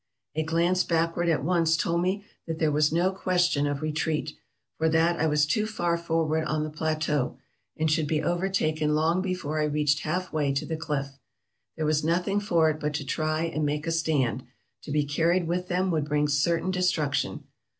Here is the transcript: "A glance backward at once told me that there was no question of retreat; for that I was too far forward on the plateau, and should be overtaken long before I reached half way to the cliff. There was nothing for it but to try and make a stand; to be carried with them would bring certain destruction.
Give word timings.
"A 0.33 0.41
glance 0.41 0.83
backward 0.83 1.29
at 1.29 1.43
once 1.43 1.77
told 1.77 2.01
me 2.01 2.25
that 2.47 2.57
there 2.57 2.71
was 2.71 2.91
no 2.91 3.11
question 3.11 3.67
of 3.67 3.83
retreat; 3.83 4.33
for 4.79 4.89
that 4.89 5.19
I 5.19 5.27
was 5.27 5.45
too 5.45 5.67
far 5.67 5.95
forward 5.95 6.43
on 6.45 6.63
the 6.63 6.71
plateau, 6.71 7.37
and 7.77 7.87
should 7.91 8.07
be 8.07 8.19
overtaken 8.23 8.95
long 8.95 9.21
before 9.21 9.61
I 9.61 9.65
reached 9.65 9.99
half 9.99 10.33
way 10.33 10.53
to 10.53 10.65
the 10.65 10.75
cliff. 10.75 11.19
There 11.77 11.85
was 11.85 12.03
nothing 12.03 12.39
for 12.39 12.67
it 12.71 12.79
but 12.79 12.95
to 12.95 13.05
try 13.05 13.43
and 13.43 13.63
make 13.63 13.85
a 13.85 13.91
stand; 13.91 14.41
to 14.81 14.91
be 14.91 15.03
carried 15.05 15.45
with 15.47 15.67
them 15.67 15.91
would 15.91 16.05
bring 16.05 16.27
certain 16.27 16.71
destruction. 16.71 17.43